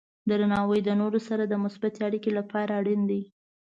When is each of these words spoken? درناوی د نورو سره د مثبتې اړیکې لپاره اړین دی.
درناوی 0.29 0.79
د 0.83 0.89
نورو 1.01 1.19
سره 1.27 1.43
د 1.47 1.53
مثبتې 1.63 1.99
اړیکې 2.07 2.31
لپاره 2.39 2.71
اړین 2.79 3.01
دی. 3.11 3.21